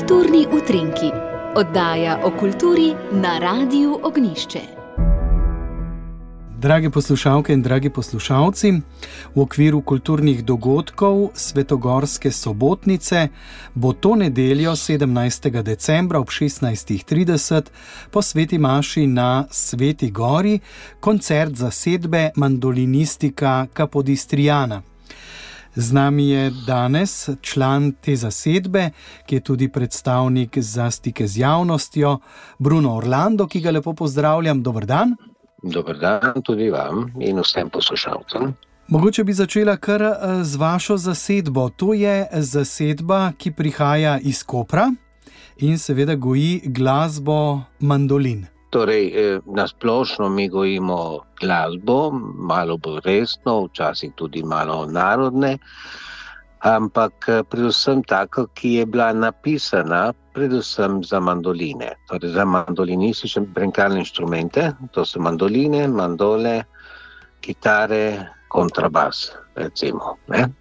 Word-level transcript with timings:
Kulturni 0.00 0.46
utrinki, 0.52 1.10
oddaja 1.56 2.20
o 2.24 2.30
kulturi 2.40 2.94
na 3.12 3.38
Radiu 3.38 3.98
Ognišče. 4.02 4.60
Drage 6.58 6.90
poslušalke 6.90 7.52
in 7.52 7.62
dragi 7.62 7.90
poslušalci, 7.90 8.72
v 9.34 9.40
okviru 9.40 9.82
kulturnih 9.82 10.44
dogodkov 10.44 11.30
Svetogorske 11.34 12.30
sobotnice 12.30 13.28
bo 13.74 13.92
to 13.92 14.14
nedeljo 14.16 14.72
17. 14.72 15.62
decembra 15.62 16.20
ob 16.20 16.28
16.30 16.28 17.62
po 18.10 18.22
Sveti 18.22 18.58
Maši 18.58 19.06
na 19.06 19.44
Sveti 19.50 20.10
Gori 20.10 20.58
koncert 21.00 21.54
za 21.54 21.70
sedbe 21.70 22.30
mandolinistika 22.36 23.66
Kapodistrijana. 23.72 24.82
Z 25.74 25.92
nami 25.92 26.28
je 26.28 26.50
danes 26.66 27.28
član 27.42 27.92
te 27.92 28.16
zasedbe, 28.16 28.90
ki 29.26 29.34
je 29.34 29.40
tudi 29.40 29.68
predstavnik 29.68 30.58
za 30.58 30.90
stike 30.90 31.26
z 31.26 31.38
javnostjo, 31.38 32.18
Bruno 32.58 32.96
Orlando, 32.96 33.46
ki 33.46 33.60
ga 33.60 33.70
lepo 33.70 33.94
pozdravljam. 33.94 34.62
Dobr 34.62 34.84
dan. 34.84 35.16
Dobr 35.62 35.98
dan 35.98 36.42
tudi 36.44 36.70
vam 36.70 37.12
in 37.20 37.38
vsem 37.38 37.70
poslušalcem. 37.70 38.54
Mogoče 38.88 39.24
bi 39.24 39.32
začela 39.32 39.76
kar 39.76 40.02
eh, 40.02 40.44
z 40.44 40.56
vašo 40.56 40.96
zasedbo. 40.96 41.68
To 41.68 41.94
je 41.94 42.28
zasedba, 42.32 43.32
ki 43.38 43.52
prihaja 43.52 44.18
iz 44.18 44.42
Kopra 44.42 44.90
in 45.56 45.78
seveda 45.78 46.14
goji 46.14 46.62
glasbo 46.64 47.60
mandolin. 47.80 48.46
Torej, 48.70 49.04
eh, 49.14 49.40
na 49.46 49.66
splošno 49.66 50.28
mi 50.28 50.48
gojimo 50.48 51.20
glasbo, 51.40 52.10
malo 52.50 52.76
bolj 52.78 53.00
resno, 53.04 53.64
včasih 53.66 54.12
tudi 54.14 54.42
malo 54.42 54.86
narodne, 54.86 55.58
ampak 56.60 57.28
eh, 57.28 57.42
predvsem 57.42 58.02
tako, 58.02 58.46
ki 58.54 58.74
je 58.74 58.86
bila 58.86 59.12
napisana 59.12 60.12
predvsem 60.32 61.02
za 61.04 61.20
mandoline, 61.20 61.94
torej 62.08 62.30
za 62.30 62.44
mandolinistične 62.44 63.42
brenkalne 63.50 64.04
inštrumente, 64.04 64.70
to 64.94 65.04
so 65.04 65.18
mandoline, 65.20 65.88
mandole, 65.88 66.62
kitare, 67.40 68.30
kontrabas. 68.48 69.32
Recimo, 69.54 70.16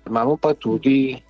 Imamo 0.07 0.35
pa 0.37 0.53
tudi 0.53 1.21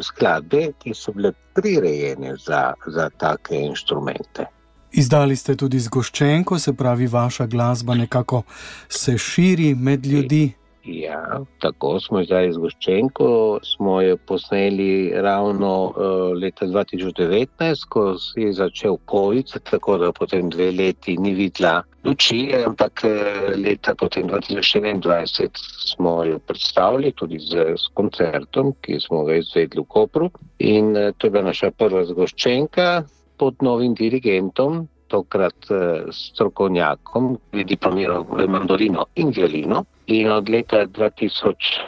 skladbe, 0.00 0.72
ki 0.80 0.94
so 0.94 1.12
bile 1.12 1.32
prirejene 1.54 2.36
za, 2.36 2.74
za 2.86 3.10
take 3.20 3.54
inštrumente. 3.54 4.61
Izdali 4.92 5.36
ste 5.36 5.54
tudi 5.56 5.78
zgoščenko, 5.80 6.58
se 6.58 6.74
pravi, 6.76 7.06
vaša 7.08 7.46
glasba 7.46 7.94
nekako 7.94 8.42
se 8.88 9.16
širi 9.18 9.74
med 9.74 10.06
ljudi. 10.06 10.52
Ja, 10.84 11.40
tako 11.62 11.94
smo 12.00 12.20
zdaj 12.24 12.50
zgoščenko. 12.52 13.28
Smo 13.64 14.00
jo 14.02 14.16
posneli 14.26 15.12
ravno 15.14 15.70
uh, 15.84 16.34
leta 16.36 16.66
2019, 16.66 17.86
ko 17.88 18.02
si 18.18 18.50
začel 18.52 18.98
COVID, 19.10 19.54
tako 19.70 19.96
da 20.02 20.12
potem 20.12 20.50
dve 20.50 20.68
leti 20.72 21.16
ni 21.16 21.32
videla 21.38 21.84
luči, 22.04 22.50
ampak 22.66 23.04
eh, 23.06 23.54
leta 23.56 23.94
2021 23.94 25.48
smo 25.94 26.24
jo 26.24 26.38
predstavili 26.38 27.12
tudi 27.12 27.38
z, 27.38 27.76
z 27.78 27.94
koncertom, 27.94 28.74
ki 28.82 28.98
smo 29.00 29.24
ga 29.24 29.38
izvedli 29.38 29.80
v 29.80 29.88
Kopru. 29.88 30.30
In 30.58 30.96
uh, 30.96 31.14
to 31.16 31.26
je 31.26 31.38
bila 31.38 31.48
naša 31.48 31.70
prva 31.70 32.04
zgoščenka 32.10 33.04
pod 33.36 33.54
novim 33.62 33.94
dirigentom, 33.94 34.88
tokrat 35.12 35.70
eh, 35.70 36.02
strokovnjakom, 36.12 37.36
ki 37.50 37.58
je 37.62 37.64
diplomiral 37.74 38.24
v 38.28 38.46
mandolino 38.48 39.06
in 39.20 39.32
violino. 39.36 39.84
In 40.12 40.30
od 40.32 40.48
leta 40.48 40.86
2018, 40.86 41.82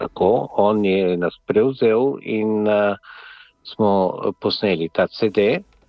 tako, 0.00 0.48
on 0.56 0.84
je 0.84 1.16
nas 1.16 1.36
prevzel 1.46 2.16
in 2.22 2.68
uh, 2.68 2.96
smo 3.62 3.90
posneli 4.40 4.88
ta 4.92 5.06
CD. 5.06 5.38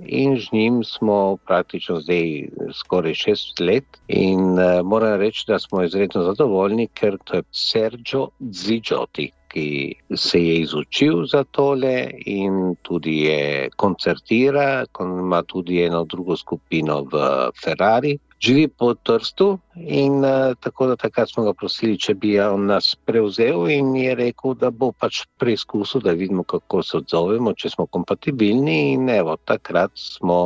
In 0.01 0.35
z 0.41 0.49
njim 0.51 0.83
smo 0.83 1.37
praktično 1.47 1.99
zdaj 2.01 2.49
skoraj 2.73 3.13
šest 3.13 3.59
let. 3.59 3.85
In 4.07 4.39
uh, 4.59 4.81
moram 4.83 5.19
reči, 5.21 5.45
da 5.47 5.59
smo 5.59 5.83
izredno 5.83 6.23
zadovoljni, 6.23 6.87
ker 6.87 7.17
to 7.23 7.35
je 7.39 7.43
Sergio 7.51 8.29
Zigioti, 8.51 9.31
ki 9.51 9.67
se 10.15 10.39
je 10.39 10.55
izučil 10.61 11.25
za 11.27 11.43
tole 11.43 11.95
in 12.25 12.75
tudi 12.81 13.17
je 13.25 13.69
koncertira, 13.75 14.85
ima 14.99 15.43
tudi 15.43 15.83
eno 15.83 16.03
drugo 16.05 16.37
skupino 16.37 17.01
v 17.11 17.23
Ferrari. 17.63 18.17
Živi 18.41 18.67
po 18.67 18.93
Trstu 18.93 19.59
in 19.75 20.25
uh, 20.25 20.55
tako 20.59 20.87
da 20.87 20.95
takrat 20.95 21.29
smo 21.29 21.43
ga 21.43 21.53
prosili, 21.53 21.97
če 21.97 22.15
bi 22.17 22.31
on 22.41 22.65
nas 22.71 22.95
prevzel 23.05 23.67
in 23.69 23.91
je 23.95 24.15
rekel, 24.17 24.55
da 24.57 24.71
bo 24.73 24.89
pač 24.97 25.19
preizkusil, 25.37 26.01
da 26.01 26.15
vidimo, 26.17 26.41
kako 26.43 26.81
se 26.81 26.97
odzovemo, 26.97 27.53
če 27.53 27.69
smo 27.75 27.85
kompatibilni. 27.85 28.95
In 28.95 29.13
evo, 29.13 29.37
takrat 29.45 29.93
smo 29.93 30.39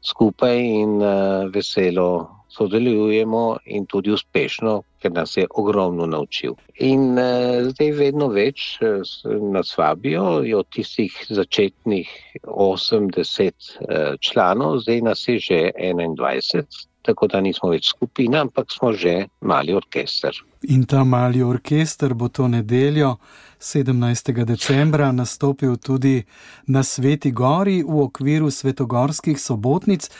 skupaj 0.00 0.56
in 0.56 0.96
uh, 1.02 1.44
veselo 1.52 2.08
sodelujemo 2.56 3.58
in 3.64 3.86
tudi 3.86 4.12
uspešno, 4.12 4.80
ker 5.02 5.12
nas 5.12 5.36
je 5.36 5.46
ogromno 5.50 6.06
naučil. 6.06 6.56
In 6.80 7.18
uh, 7.18 7.68
zdaj 7.70 7.92
vedno 7.98 8.28
več 8.32 8.78
uh, 8.80 9.04
nas 9.52 9.74
vabijo, 9.78 10.40
od 10.58 10.68
tistih 10.72 11.14
začetnih 11.28 12.10
80 12.42 13.52
uh, 13.80 14.14
članov, 14.20 14.80
zdaj 14.86 15.02
nas 15.10 15.28
je 15.28 15.38
že 15.38 15.62
21 15.76 16.86
tako 17.06 17.28
da 17.30 17.40
nismo 17.40 17.70
več 17.70 17.92
skupina, 17.94 18.42
ampak 18.44 18.74
smo 18.74 18.92
že 18.92 19.28
mali 19.40 19.74
orkester. 19.74 20.34
In 20.68 20.84
ta 20.84 21.04
mali 21.04 21.42
orkester 21.42 22.14
bo 22.14 22.28
to 22.28 22.48
nedeljo, 22.48 23.16
17. 23.60 24.44
decembra, 24.44 25.12
nastopil 25.12 25.76
tudi 25.76 26.24
na 26.66 26.82
Sveti 26.82 27.30
Gori 27.32 27.82
v 27.82 28.02
okviru 28.02 28.50
Svetogorskih 28.50 29.40
sobotnic. 29.40 30.10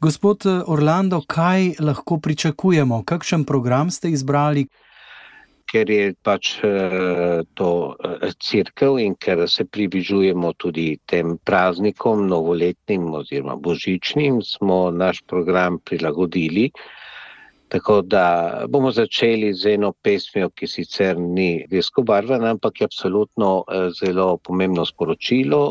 Gospod 0.00 0.46
Orlando, 0.66 1.20
kaj 1.26 1.76
lahko 1.80 2.18
pričakujemo, 2.18 3.04
kakšen 3.04 3.44
program 3.44 3.90
ste 3.90 4.10
izbrali? 4.10 4.66
Ker 5.70 5.90
je 5.90 6.14
pač 6.26 6.54
eh, 6.66 7.42
to 7.54 7.70
eh, 7.94 8.32
crkv 8.46 8.98
in 9.02 9.14
ker 9.14 9.46
se 9.48 9.64
približujemo 9.64 10.52
tudi 10.58 10.98
tem 11.10 11.36
praznikom, 11.46 12.26
novoletnim 12.30 13.06
oziroma 13.14 13.56
božičnim, 13.56 14.42
smo 14.42 14.90
naš 14.90 15.22
program 15.26 15.78
prilagodili. 15.84 16.70
Tako 17.70 18.00
da 18.02 18.24
bomo 18.66 18.90
začeli 18.90 19.52
z 19.54 19.76
eno 19.76 19.92
pesmijo, 20.02 20.50
ki 20.50 20.66
sicer 20.66 21.18
ni 21.18 21.64
vesko 21.70 22.02
barvena, 22.02 22.50
ampak 22.50 22.80
je 22.80 22.90
absolutno 22.90 23.52
eh, 23.62 23.90
zelo 23.94 24.36
pomembno 24.42 24.86
sporočilo. 24.86 25.62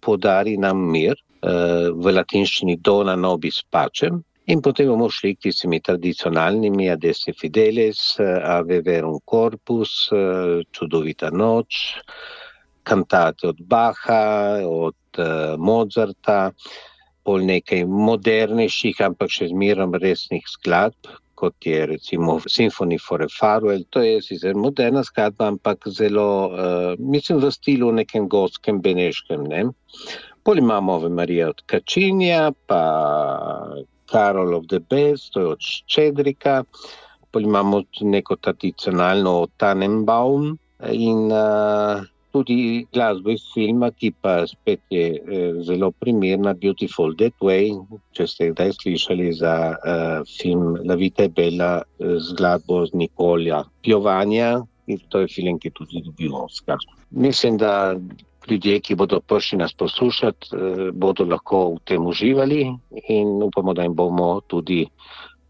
Podari 0.00 0.56
nam 0.58 0.82
mir 0.90 1.14
v 1.46 2.10
latinščini 2.10 2.74
Dona 2.82 3.14
Nobis 3.14 3.60
Pacem, 3.70 4.16
In 4.46 4.60
potem 4.62 4.86
bomo 4.86 5.08
šli 5.10 5.32
k 5.34 5.48
tistimi 5.48 5.80
tradicionalnimi, 5.82 6.84
Adesi 6.92 7.32
Fidelis, 7.34 8.14
Ave 8.22 8.78
Verum 8.86 9.18
Corpus, 9.26 10.06
Čudovita 10.70 11.32
noč, 11.34 11.98
kantate 12.86 13.48
od 13.50 13.58
Baha, 13.58 14.62
od 14.62 15.18
Mozarta, 15.58 16.52
pol 17.26 17.42
nekaj 17.48 17.82
modernejših, 17.90 19.00
ampak 19.08 19.34
še 19.34 19.48
zmerom 19.50 19.98
resnih 19.98 20.46
skladb, 20.46 21.10
kot 21.34 21.66
je 21.66 21.82
recimo 21.90 22.38
Symphony 22.46 23.00
for 23.02 23.26
a 23.26 23.26
Farewell. 23.26 23.82
To 23.90 24.04
je 24.04 24.22
sicer 24.22 24.54
moderna 24.54 25.02
skladba, 25.02 25.50
ampak 25.56 25.90
zelo, 25.90 26.54
mislim, 27.02 27.42
v 27.42 27.50
stilu 27.50 27.90
nekem 27.98 28.30
gotskem, 28.30 28.78
beneškem. 28.78 29.42
Ne? 29.50 29.66
Pol 30.46 30.62
imamo 30.62 31.00
Ave 31.00 31.10
Marija 31.10 31.50
od 31.50 31.66
Kačinja, 31.66 32.52
pa 32.70 32.82
Karol 34.10 34.54
of 34.54 34.68
the 34.68 34.80
Best, 34.80 35.32
to 35.34 35.40
je 35.40 35.52
od 35.54 35.62
Ščedrika, 35.62 36.62
potem 37.30 37.48
imamo 37.50 37.82
neko 38.00 38.36
tradicionalno 38.36 39.46
Tannenbaum 39.60 40.54
in 40.92 41.32
uh, 41.32 42.04
tudi 42.32 42.86
glasbo 42.92 43.32
iz 43.32 43.44
filma, 43.54 43.90
ki 43.90 44.12
pa 44.22 44.38
spet 44.48 44.80
je 44.92 45.06
uh, 45.16 45.58
zelo 45.66 45.90
primerna, 46.02 46.54
Beautiful 46.54 47.16
Dead 47.16 47.34
Way, 47.44 47.74
če 48.16 48.28
ste 48.30 48.50
kdaj 48.52 48.76
slišali 48.78 49.32
za 49.40 49.56
uh, 49.74 50.22
film 50.36 50.78
La 50.84 50.96
Vita 51.00 51.26
je 51.26 51.34
Bella 51.36 51.72
z 51.98 52.38
glasbo 52.38 52.84
z 52.86 52.94
Nikolja 52.94 53.64
Pjovanja 53.82 54.62
in 54.86 55.00
to 55.10 55.24
je 55.24 55.28
film, 55.28 55.58
ki 55.58 55.72
tudi 55.74 56.02
dobil 56.04 56.34
Oscar. 56.36 56.78
Mislim, 57.10 57.56
da 57.58 57.96
ljudje, 58.50 58.80
ki 58.80 58.94
bodo 58.94 59.20
prišli 59.20 59.58
nas 59.58 59.72
poslušati, 59.72 60.48
eh, 60.52 60.90
bodo 60.92 61.24
lahko 61.24 61.74
v 61.74 61.78
tem 61.84 62.06
uživali 62.06 62.60
in 63.08 63.42
upamo, 63.42 63.74
da 63.74 63.82
jim 63.82 63.94
bomo 63.94 64.40
tudi 64.40 64.86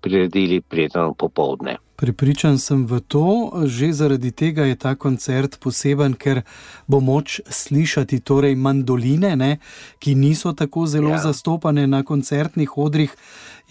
priredili 0.01 0.61
prijetno 0.61 1.15
popovdne. 1.15 1.77
Pripričan 1.97 2.59
sem 2.59 2.87
v 2.87 3.01
to, 3.01 3.53
že 3.65 3.93
zaradi 3.93 4.31
tega 4.31 4.67
je 4.69 4.77
ta 4.77 4.95
koncert 4.95 5.57
poseben, 5.61 6.15
ker 6.15 6.43
bo 6.87 7.01
moč 7.01 7.41
slišati 7.49 8.21
torej 8.21 8.55
mandoline, 8.55 9.37
ne, 9.37 9.59
ki 9.99 10.15
niso 10.15 10.53
tako 10.53 10.87
zelo 10.87 11.11
ja. 11.11 11.19
zastopane 11.19 11.87
na 11.87 12.03
koncertnih 12.05 12.79
odrih, 12.79 13.17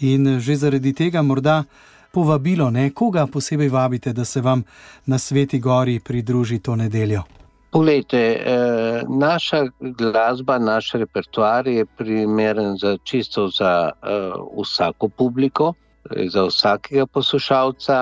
in 0.00 0.40
že 0.40 0.56
zaradi 0.56 0.92
tega 0.92 1.22
morda 1.22 1.64
povabilo, 2.12 2.70
ne, 2.70 2.90
koga 2.90 3.26
posebej 3.26 3.68
vabite, 3.68 4.12
da 4.12 4.24
se 4.24 4.40
vam 4.40 4.64
na 5.06 5.18
Sveti 5.18 5.58
Gori 5.58 6.00
pridruži 6.00 6.58
to 6.58 6.76
nedeljo. 6.76 7.22
Poglejte, 7.70 8.18
eh, 8.18 9.02
naša 9.08 9.66
glasba, 9.80 10.58
naš 10.58 10.92
repertoar 10.92 11.68
je 11.68 11.86
primeren 11.86 12.76
za 12.76 12.96
čisto 13.04 13.48
za 13.48 13.90
eh, 13.90 14.32
vsako 14.62 15.08
publiko. 15.08 15.74
Za 16.06 16.44
vsakega 16.46 17.06
poslušalca, 17.06 17.96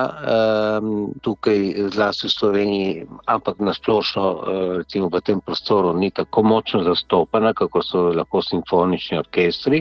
tukaj 1.25 1.89
zlasti 1.89 2.27
v 2.29 2.31
Sloveniji, 2.31 3.07
ampak 3.25 3.57
nasplošno 3.65 4.25
v 4.85 5.21
tem 5.25 5.41
prostoru, 5.41 5.95
ni 5.97 6.11
tako 6.11 6.43
močno 6.43 6.83
zastopana, 6.85 7.55
kot 7.57 7.73
so 7.81 8.13
lahko 8.13 8.43
simfonični 8.45 9.19
orkestri. 9.19 9.81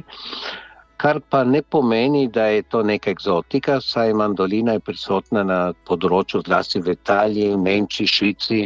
Kar 1.03 1.19
pa 1.29 1.43
ne 1.43 1.61
pomeni, 1.61 2.27
da 2.31 2.45
je 2.45 2.61
to 2.63 2.83
neka 2.83 3.11
eksotika, 3.11 3.81
saj 3.81 4.13
mandolina 4.13 4.77
je 4.77 4.79
prisotna 4.87 5.41
na 5.43 5.57
področju, 5.89 6.39
zlasti 6.47 6.79
v 6.79 6.93
Italiji, 6.95 7.49
v 7.51 7.57
Nemčiji, 7.65 8.07
Švici, 8.07 8.59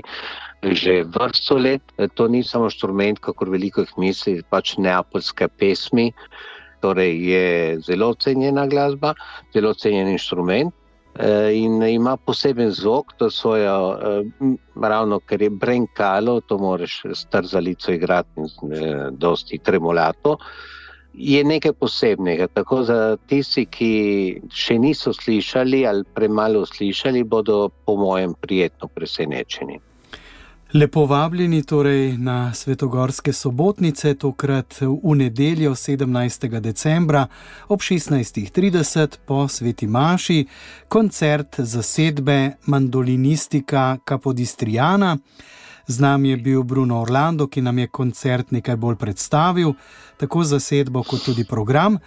že 0.63 1.03
vrsto 1.03 1.57
let. 1.57 1.81
To 2.15 2.27
ni 2.27 2.43
samo 2.43 2.71
inštrument, 2.71 3.19
kako 3.19 3.45
veliko 3.45 3.81
jih 3.81 3.93
misli, 3.97 4.41
pač 4.49 4.77
neapolske 4.77 5.47
pesmi. 5.47 6.11
Torej 6.81 7.13
je 7.29 7.45
zelo 7.81 8.13
cenjena 8.13 8.67
glasba, 8.67 9.13
zelo 9.53 9.73
cenjen 9.73 10.07
inštrument. 10.07 10.73
Eh, 11.19 11.51
in 11.57 11.81
ima 11.81 12.17
poseben 12.17 12.71
zvok, 12.71 13.13
to 13.17 13.29
svojo, 13.31 13.97
eh, 13.97 14.23
ravno 14.81 15.19
ker 15.19 15.41
je 15.41 15.49
brenkalo, 15.49 16.41
to 16.41 16.57
moraš 16.57 17.01
strzalico 17.13 17.91
igrati, 17.91 18.29
eh, 18.41 19.09
dosti 19.11 19.57
tremolato. 19.57 20.37
Je 21.13 21.43
nekaj 21.43 21.73
posebnega. 21.73 22.47
Tako 22.47 22.83
za 22.83 23.17
tisti, 23.27 23.65
ki 23.65 24.41
še 24.53 24.77
niso 24.77 25.13
slišali 25.13 25.87
ali 25.87 26.03
premalo 26.13 26.65
slišali, 26.65 27.23
bodo, 27.23 27.69
po 27.85 27.95
mojem, 27.95 28.33
prijetno 28.33 28.87
presenečeni. 28.87 29.79
Lepo 30.73 31.05
vabljeni 31.05 31.63
torej 31.63 32.17
na 32.17 32.53
Svetogorske 32.53 33.33
sobotnice, 33.33 34.13
tokrat 34.13 34.81
v 34.81 35.15
nedeljo 35.15 35.71
17. 35.71 36.59
decembra 36.59 37.27
ob 37.67 37.79
16.30 37.79 39.17
po 39.25 39.47
Sveti 39.47 39.87
Maši, 39.87 40.45
koncert 40.87 41.55
zasedbe 41.57 42.51
mandolinistika 42.65 43.97
Kapodistrijana. 44.03 45.17
Z 45.87 45.99
nami 45.99 46.29
je 46.29 46.37
bil 46.37 46.63
Bruno 46.63 47.01
Orlando, 47.01 47.47
ki 47.47 47.61
nam 47.61 47.79
je 47.79 47.87
koncert 47.87 48.51
nekaj 48.51 48.75
bolj 48.75 48.95
predstavil, 48.95 49.73
tako 50.17 50.43
zasedbo 50.43 51.03
kot 51.03 51.23
tudi 51.25 51.45
program. 51.45 51.97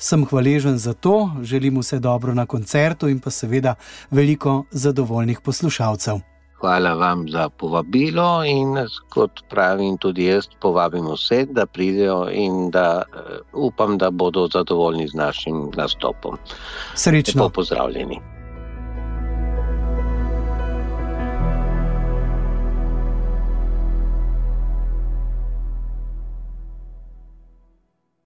Sem 0.00 0.24
hvaležen 0.24 0.78
za 0.78 0.92
to, 0.92 1.36
želim 1.42 1.78
vse 1.78 1.98
dobro 1.98 2.34
na 2.34 2.46
koncertu 2.46 3.08
in 3.08 3.20
pa 3.20 3.30
seveda 3.30 3.74
veliko 4.10 4.64
zadovoljnih 4.70 5.40
poslušalcev. 5.40 6.35
Hvala 6.60 6.94
vam 6.94 7.26
za 7.28 7.48
povabilo 7.48 8.44
in 8.44 8.78
kot 9.12 9.42
pravim 9.50 9.98
tudi 9.98 10.24
jaz, 10.24 10.48
povabim 10.60 11.10
vse, 11.12 11.44
da 11.50 11.66
pridejo 11.66 12.28
in 12.32 12.70
da 12.70 13.02
uh, 13.02 13.36
upam, 13.52 13.98
da 13.98 14.10
bodo 14.10 14.48
zadovoljni 14.52 15.08
z 15.08 15.14
našim 15.14 15.70
nastopom. 15.76 16.38
Srečno. 16.94 17.42
Lepo 17.42 17.54
pozdravljeni. 17.54 18.35